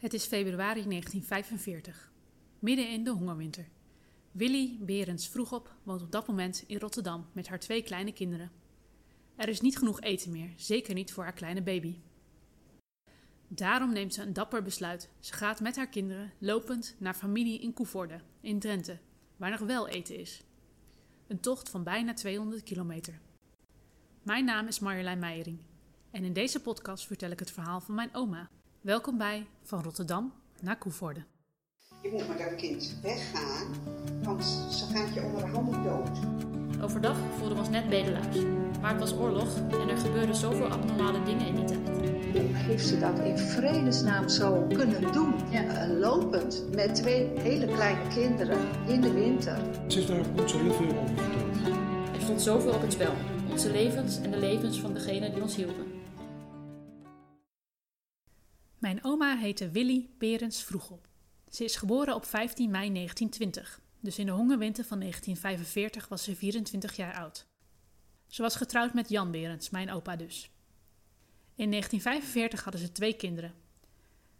[0.00, 2.12] Het is februari 1945,
[2.58, 3.68] midden in de hongerwinter.
[4.32, 8.50] Willy Berends vroegop woont op dat moment in Rotterdam met haar twee kleine kinderen.
[9.36, 11.98] Er is niet genoeg eten meer, zeker niet voor haar kleine baby.
[13.48, 15.10] Daarom neemt ze een dapper besluit.
[15.18, 18.98] Ze gaat met haar kinderen lopend naar familie in Koevoorde, in Drenthe,
[19.36, 20.42] waar nog wel eten is.
[21.26, 23.20] Een tocht van bijna 200 kilometer.
[24.22, 25.58] Mijn naam is Marjolein Meijering
[26.10, 28.50] en in deze podcast vertel ik het verhaal van mijn oma.
[28.80, 31.20] Welkom bij Van Rotterdam naar Koevoorde.
[32.02, 33.66] Je moet met dat kind weggaan,
[34.22, 36.18] want ze gaat je onder de handen dood.
[36.82, 38.36] Overdag voelden we ons net bedelaars.
[38.80, 41.88] Maar het was oorlog en er gebeurden zoveel abnormale dingen in die tijd.
[42.32, 45.34] Hoe heeft ze dat in vredesnaam zo kunnen doen?
[45.52, 49.58] Eh, lopend met twee hele kleine kinderen in de winter.
[49.86, 51.66] Ze heeft daar niet zo heel veel over verteld.
[52.14, 53.14] Er stond zoveel op het spel.
[53.50, 55.89] Onze levens en de levens van degenen die ons hielpen.
[58.90, 61.00] Mijn oma heette Willy Berends Vroegel.
[61.48, 66.36] Ze is geboren op 15 mei 1920, dus in de hongerwinter van 1945 was ze
[66.36, 67.46] 24 jaar oud.
[68.26, 70.50] Ze was getrouwd met Jan Berends, mijn opa dus.
[71.54, 73.54] In 1945 hadden ze twee kinderen.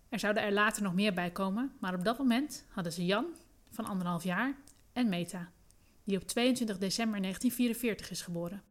[0.08, 3.26] Er zouden er later nog meer bij komen, maar op dat moment hadden ze Jan,
[3.70, 4.56] van anderhalf jaar,
[4.92, 5.52] en Meta,
[6.04, 8.62] die op 22 december 1944 is geboren.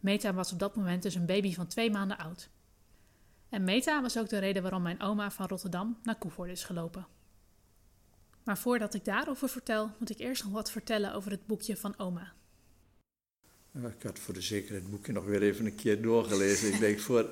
[0.00, 2.50] Meta was op dat moment dus een baby van twee maanden oud.
[3.48, 7.06] En Meta was ook de reden waarom mijn oma van Rotterdam naar Koevoorde is gelopen.
[8.42, 11.98] Maar voordat ik daarover vertel, moet ik eerst nog wat vertellen over het boekje van
[11.98, 12.32] oma.
[13.72, 16.72] Ik had voor de zekerheid het boekje nog weer even een keer doorgelezen.
[16.72, 17.22] ik denk voor,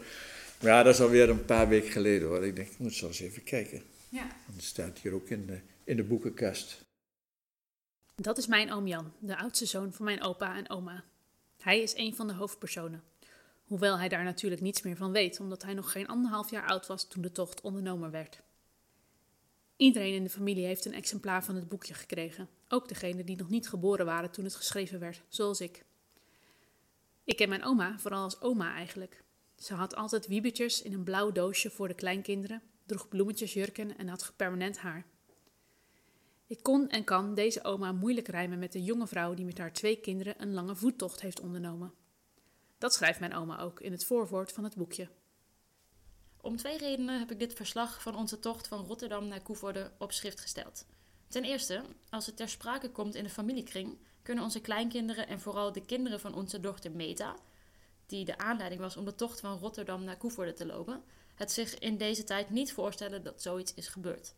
[0.63, 2.47] maar ja, dat is alweer een paar weken geleden hoor.
[2.47, 3.83] Ik denk, ik moet zo eens even kijken.
[4.09, 4.27] Ja.
[4.47, 6.85] Want het staat hier ook in de, in de boekenkast.
[8.15, 11.05] Dat is mijn oom Jan, de oudste zoon van mijn opa en oma.
[11.57, 13.03] Hij is een van de hoofdpersonen.
[13.65, 16.87] Hoewel hij daar natuurlijk niets meer van weet, omdat hij nog geen anderhalf jaar oud
[16.87, 18.43] was toen de tocht ondernomen werd.
[19.77, 23.49] Iedereen in de familie heeft een exemplaar van het boekje gekregen, ook degenen die nog
[23.49, 25.85] niet geboren waren toen het geschreven werd, zoals ik.
[27.25, 29.25] Ik ken mijn oma vooral als oma eigenlijk.
[29.57, 34.33] Ze had altijd wiebetjes in een blauw doosje voor de kleinkinderen, droeg bloemetjesjurken en had
[34.37, 35.07] permanent haar.
[36.47, 39.73] Ik kon en kan deze oma moeilijk rijmen met de jonge vrouw die met haar
[39.73, 41.93] twee kinderen een lange voettocht heeft ondernomen.
[42.85, 45.09] Dat schrijft mijn oma ook in het voorwoord van het boekje.
[46.41, 50.13] Om twee redenen heb ik dit verslag van onze tocht van Rotterdam naar Koevoorde op
[50.13, 50.87] schrift gesteld.
[51.29, 55.73] Ten eerste, als het ter sprake komt in de familiekring, kunnen onze kleinkinderen en vooral
[55.73, 57.37] de kinderen van onze dochter Meta,
[58.07, 61.03] die de aanleiding was om de tocht van Rotterdam naar Koevoorde te lopen,
[61.35, 64.35] het zich in deze tijd niet voorstellen dat zoiets is gebeurd.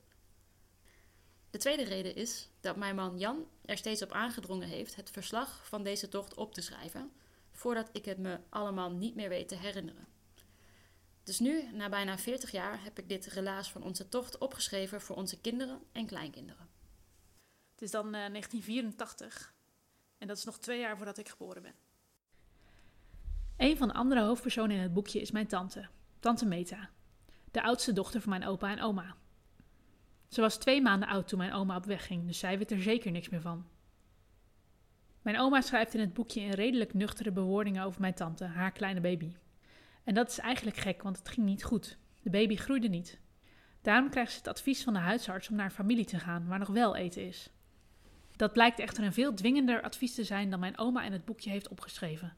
[1.50, 5.66] De tweede reden is dat mijn man Jan er steeds op aangedrongen heeft het verslag
[5.66, 7.12] van deze tocht op te schrijven,
[7.56, 10.06] voordat ik het me allemaal niet meer weet te herinneren.
[11.22, 15.16] Dus nu, na bijna 40 jaar, heb ik dit relaas van onze tocht opgeschreven voor
[15.16, 16.68] onze kinderen en kleinkinderen.
[17.72, 19.54] Het is dan eh, 1984
[20.18, 21.74] en dat is nog twee jaar voordat ik geboren ben.
[23.56, 25.88] Een van de andere hoofdpersonen in het boekje is mijn tante,
[26.20, 26.90] tante Meta,
[27.50, 29.16] de oudste dochter van mijn opa en oma.
[30.28, 32.82] Ze was twee maanden oud toen mijn oma op weg ging, dus zij weet er
[32.82, 33.66] zeker niks meer van.
[35.26, 39.00] Mijn oma schrijft in het boekje in redelijk nuchtere bewoordingen over mijn tante, haar kleine
[39.00, 39.32] baby.
[40.04, 41.98] En dat is eigenlijk gek, want het ging niet goed.
[42.22, 43.18] De baby groeide niet.
[43.82, 46.68] Daarom krijgt ze het advies van de huisarts om naar familie te gaan, waar nog
[46.68, 47.50] wel eten is.
[48.36, 51.50] Dat blijkt echter een veel dwingender advies te zijn dan mijn oma in het boekje
[51.50, 52.36] heeft opgeschreven.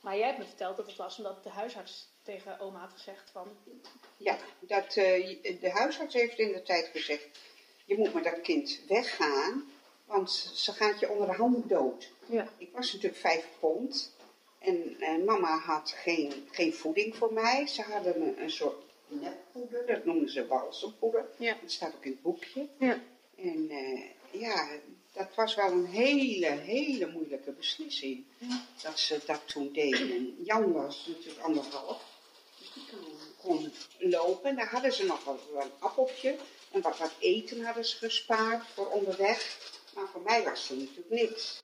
[0.00, 3.30] Maar jij hebt me verteld dat het was omdat de huisarts tegen oma had gezegd
[3.30, 3.48] van...
[4.16, 7.38] Ja, dat, eh, de huisarts heeft in de tijd gezegd,
[7.84, 9.64] je moet met dat kind weggaan,
[10.04, 12.10] want ze gaat je onder de handen dood.
[12.26, 12.48] Ja.
[12.58, 14.12] Ik was natuurlijk vijf pond
[14.58, 17.66] en eh, mama had geen, geen voeding voor mij.
[17.66, 21.28] Ze hadden een, een soort neppoeder, dat noemden ze balsempoeder.
[21.36, 21.56] Ja.
[21.60, 22.68] Dat staat ook in het boekje.
[22.78, 23.00] Ja.
[23.36, 24.68] En eh, ja,
[25.12, 28.24] dat was wel een hele, hele moeilijke beslissing.
[28.82, 30.10] Dat ze dat toen deden.
[30.10, 32.02] En Jan was natuurlijk anderhalf.
[32.58, 32.84] Dus die
[33.42, 34.56] kon, lopen.
[34.56, 36.36] Daar hadden ze nog wel een appeltje.
[36.70, 39.58] En wat, wat eten hadden ze gespaard voor onderweg.
[39.94, 41.62] Maar voor mij was er natuurlijk niks.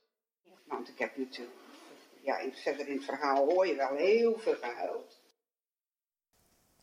[0.65, 1.57] Want ik heb natuurlijk,
[2.23, 5.21] ja, verder in het verhaal hoor je wel heel veel gehuild.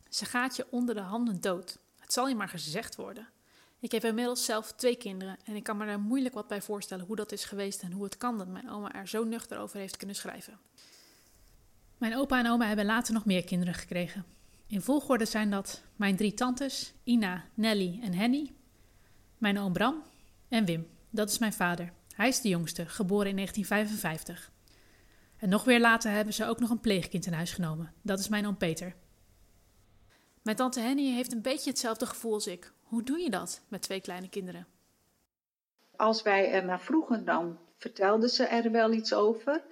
[0.09, 1.79] Ze gaat je onder de handen dood.
[1.99, 3.29] Het zal je maar gezegd worden.
[3.79, 7.05] Ik heb inmiddels zelf twee kinderen en ik kan me daar moeilijk wat bij voorstellen
[7.05, 9.79] hoe dat is geweest en hoe het kan dat mijn oma er zo nuchter over
[9.79, 10.59] heeft kunnen schrijven.
[11.97, 14.25] Mijn opa en oma hebben later nog meer kinderen gekregen.
[14.67, 18.53] In volgorde zijn dat mijn drie tantes, Ina, Nelly en Henny,
[19.37, 20.03] mijn oom Bram
[20.49, 20.96] en Wim.
[21.09, 21.93] Dat is mijn vader.
[22.15, 24.51] Hij is de jongste, geboren in 1955.
[25.37, 27.93] En nog weer later hebben ze ook nog een pleegkind in huis genomen.
[28.01, 28.95] Dat is mijn oom Peter.
[30.41, 32.71] Mijn tante Henny heeft een beetje hetzelfde gevoel als ik.
[32.81, 34.67] Hoe doe je dat met twee kleine kinderen?
[35.95, 39.63] Als wij er naar vroegen, dan vertelde ze er wel iets over.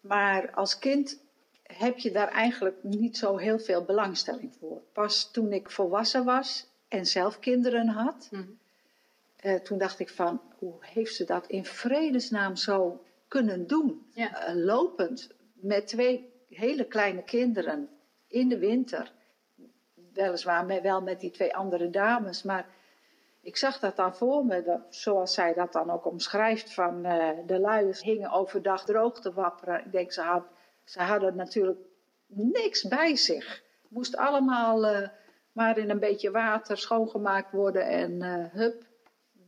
[0.00, 1.20] Maar als kind
[1.62, 4.80] heb je daar eigenlijk niet zo heel veel belangstelling voor.
[4.92, 8.30] Pas toen ik volwassen was en zelf kinderen had,
[9.36, 14.06] eh, toen dacht ik van, hoe heeft ze dat in vredesnaam zo kunnen doen?
[14.14, 14.46] Ja.
[14.46, 17.88] Eh, lopend, met twee hele kleine kinderen
[18.28, 19.12] in de winter.
[20.12, 22.66] Weliswaar met, wel met die twee andere dames, maar
[23.40, 27.28] ik zag dat dan voor me, dat, zoals zij dat dan ook omschrijft, van eh,
[27.46, 29.84] de luiers hingen overdag droog te wapperen.
[29.84, 30.44] Ik denk, ze, had,
[30.84, 31.78] ze hadden natuurlijk
[32.26, 33.62] niks bij zich.
[33.88, 35.08] Moest allemaal eh,
[35.52, 38.84] maar in een beetje water schoongemaakt worden en hup,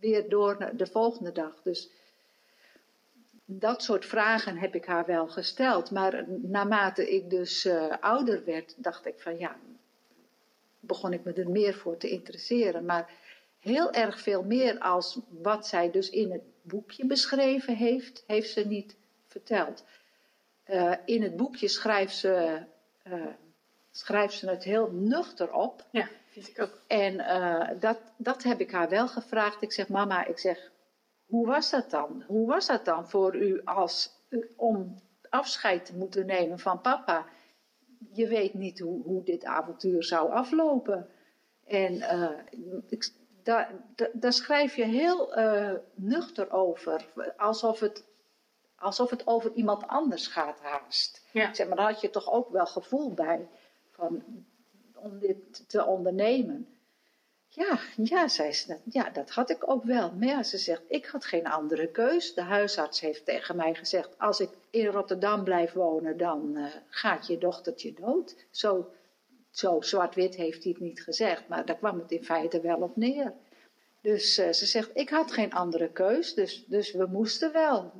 [0.00, 1.62] weer door de volgende dag.
[1.62, 1.91] Dus
[3.45, 5.91] dat soort vragen heb ik haar wel gesteld.
[5.91, 9.56] Maar naarmate ik dus eh, ouder werd, dacht ik van ja,
[10.81, 12.85] begon ik me er meer voor te interesseren.
[12.85, 13.11] Maar
[13.59, 18.67] heel erg veel meer als wat zij dus in het boekje beschreven heeft, heeft ze
[18.67, 18.97] niet
[19.27, 19.85] verteld.
[20.65, 22.62] Eh, in het boekje schrijft ze,
[23.03, 23.27] eh,
[23.99, 25.85] schrijft ze het heel nuchter op.
[25.91, 26.81] Ja, vind ik ook.
[26.87, 29.62] En eh, dat, dat heb ik haar wel gevraagd.
[29.62, 30.71] Ik zeg, mama, ik zeg,
[31.27, 32.25] hoe was dat dan?
[32.27, 34.11] Hoe was dat dan voor u als,
[34.56, 37.27] om afscheid te moeten nemen van papa?
[38.12, 41.09] Je weet niet hoe, hoe dit avontuur zou aflopen.
[41.67, 42.31] En eh,
[42.89, 43.12] ik,
[43.43, 47.05] daar, da- daar schrijf je heel eh, nuchter over.
[47.37, 48.05] Alsof het,
[48.77, 51.27] alsof het over iemand anders gaat haast.
[51.33, 51.55] Ja.
[51.55, 53.49] Zeg maar, daar had je toch ook wel gevoel bij
[54.95, 56.67] om dit te ondernemen.
[57.49, 60.12] Ja, ja, zei ze, ja, dat had ik ook wel.
[60.12, 62.35] Maar ja, ze zegt, ik had geen andere keus.
[62.35, 67.27] De huisarts heeft tegen mij gezegd, als ik in Rotterdam blijf wonen, dan eh, gaat
[67.27, 68.47] je dochtertje dood.
[68.50, 68.91] Zo,
[69.50, 72.97] zo zwart-wit heeft hij het niet gezegd, maar daar kwam het in feite wel op
[72.97, 73.35] neer.
[74.03, 77.93] Dus eh, ze zegt, ik had geen andere keus, dus, dus we moesten wel.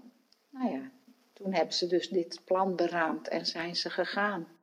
[0.51, 0.91] Nou ja,
[1.33, 4.58] toen hebben ze dus dit plan beraamd en zijn ze gegaan.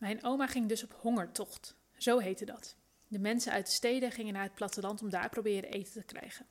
[0.00, 1.74] Mijn oma ging dus op hongertocht.
[1.96, 2.76] Zo heette dat.
[3.08, 6.46] De mensen uit de steden gingen naar het platteland om daar proberen eten te krijgen.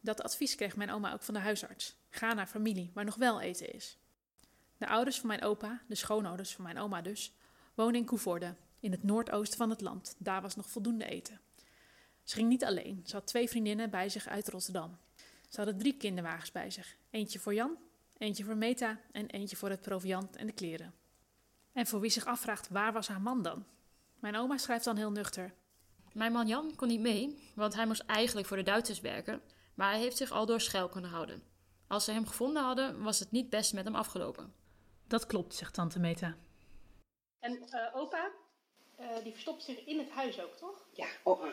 [0.00, 1.96] Dat advies kreeg mijn oma ook van de huisarts.
[2.10, 3.98] Ga naar familie, waar nog wel eten is.
[4.76, 7.32] De ouders van mijn opa, de schoonouders van mijn oma dus,
[7.74, 10.14] woonden in Koevoorde, in het noordoosten van het land.
[10.18, 11.40] Daar was nog voldoende eten.
[12.22, 14.98] Ze ging niet alleen, ze had twee vriendinnen bij zich uit Rotterdam.
[15.48, 16.96] Ze hadden drie kinderwagens bij zich.
[17.10, 17.78] Eentje voor Jan,
[18.18, 20.94] eentje voor Meta en eentje voor het proviant en de kleren.
[21.76, 23.66] En voor wie zich afvraagt, waar was haar man dan?
[24.20, 25.54] Mijn oma schrijft dan heel nuchter.
[26.12, 29.42] Mijn man Jan kon niet mee, want hij moest eigenlijk voor de Duitsers werken,
[29.74, 31.42] maar hij heeft zich al door schuil kunnen houden.
[31.86, 34.54] Als ze hem gevonden hadden, was het niet best met hem afgelopen.
[35.06, 36.36] Dat klopt, zegt tante Meta.
[37.38, 38.30] En eh, opa,
[38.96, 40.86] eh, die verstopt zich in het huis ook, toch?
[40.92, 41.44] Ja, oh,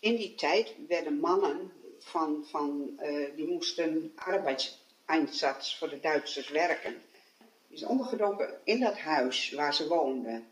[0.00, 7.02] in die tijd werden mannen van, van eh, die moesten arbeidseinsatz voor de Duitsers werken.
[7.76, 10.46] Is ondergedoken in dat huis waar ze woonden.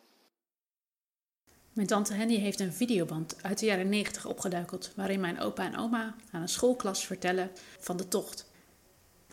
[1.73, 5.77] Mijn tante Henny heeft een videoband uit de jaren 90 opgeduikeld, waarin mijn opa en
[5.79, 8.51] oma aan een schoolklas vertellen van de tocht.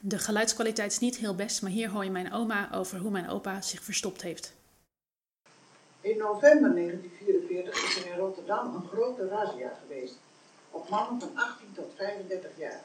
[0.02, 3.30] De geluidskwaliteit is niet heel best, maar hier hoor je mijn oma over hoe mijn
[3.30, 4.54] opa zich verstopt heeft.
[6.02, 10.20] In november 1944 is er in Rotterdam een grote razzia geweest
[10.70, 12.84] op mannen van 18 tot 35 jaar.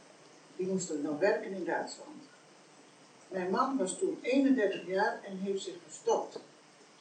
[0.57, 2.26] Die moesten dan werken in Duitsland.
[3.37, 6.41] Mijn man was toen 31 jaar en heeft zich verstopt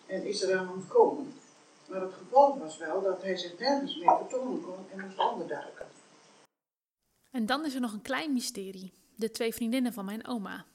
[0.06, 1.34] en is eraan ontkomen.
[1.89, 5.86] Maar het gevolg was wel dat hij zich nergens meer vertonen kon en moest onderduiken.
[7.32, 10.65] En dan is er nog een klein mysterie: de twee vriendinnen van mijn oma.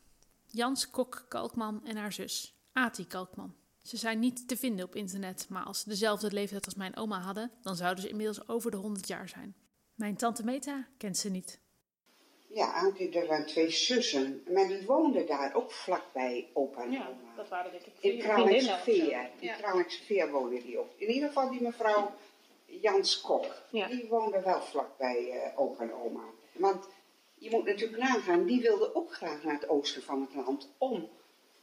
[0.46, 3.54] Jans Kok Kalkman en haar zus, Ati Kalkman.
[3.82, 7.20] Ze zijn niet te vinden op internet, maar als ze dezelfde leeftijd als mijn oma
[7.20, 9.54] hadden, dan zouden ze inmiddels over de 100 jaar zijn.
[9.94, 11.60] Mijn tante Meta kent ze niet.
[12.52, 17.34] Ja, er waren twee zussen, maar die woonden daar ook vlakbij opa en Ja, oma.
[17.36, 18.92] dat waren denk ik In vier Kralingse vriendinnen of zo.
[18.92, 19.30] Veer.
[19.38, 19.54] In Ja.
[19.54, 20.90] Kralingse Veer woonde die ook.
[20.96, 22.12] In ieder geval die mevrouw
[22.66, 23.46] Jans Kok.
[23.70, 23.86] Ja.
[23.88, 26.24] Die woonde wel vlakbij eh opa en oma.
[26.52, 26.88] Want
[27.34, 31.08] je moet natuurlijk nagaan, die wilde ook graag naar het oosten van het land om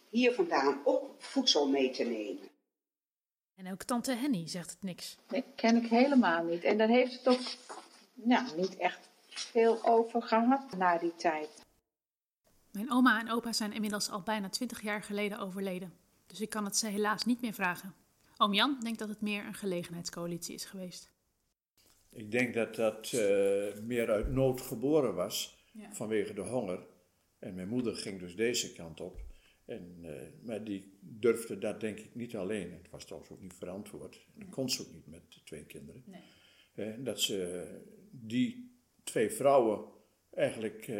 [0.10, 2.50] hier vandaan ook voedsel mee te nemen.
[3.56, 5.18] En ook tante Henny zegt het niks.
[5.30, 6.64] Nee, ken ik helemaal niet.
[6.64, 7.46] En daar heeft het ook
[8.14, 9.10] nou, niet echt
[9.42, 11.66] veel over gehad na die tijd.
[12.72, 15.94] Mijn oma en opa zijn inmiddels al bijna 20 jaar geleden overleden,
[16.28, 17.94] dus ik kan het ze helaas niet meer vragen.
[18.38, 21.12] Oom Jan denkt dat het meer een gelegenheidscoalitie is geweest.
[22.10, 25.94] Ik denk dat dat eh, meer uit nood geboren was Ja.
[25.94, 26.86] vanwege de honger.
[27.40, 29.20] En mijn moeder ging dus deze kant op.
[29.66, 32.72] En, eh, maar die durfde dat denk ik niet alleen.
[32.72, 34.26] Het was trouwens ook niet verantwoord.
[34.34, 36.04] Dat kon ze ook niet met de twee kinderen.
[36.76, 37.04] Nee.
[37.04, 37.68] Dat ze
[38.12, 38.77] die
[39.08, 39.86] twee vrouwen
[40.34, 40.96] eigenlijk eh,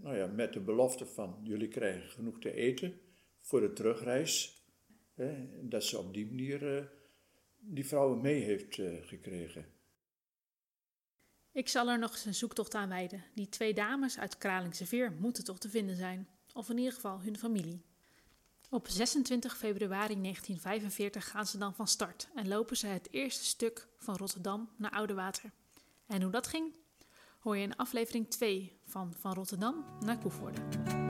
[0.00, 3.00] nou ja, met de belofte van jullie krijgen genoeg te eten
[3.40, 4.62] voor de terugreis.
[5.14, 6.84] hè, dat ze op die manier eh,
[7.58, 9.66] die vrouwen mee heeft eh, gekregen.
[11.52, 13.24] Ik zal er nog eens een zoektocht aan wijden.
[13.34, 16.28] Die twee dames uit Kralingse Veer moeten toch te vinden zijn.
[16.52, 17.82] Of in ieder geval hun familie.
[18.70, 23.88] Op 26 februari 1945 gaan ze dan van start en lopen ze het eerste stuk
[23.98, 25.50] van Rotterdam naar Oudewater.
[26.06, 26.74] En hoe dat ging,
[27.44, 31.03] hoor je in aflevering 2 van Van Rotterdam naar Koevoorde.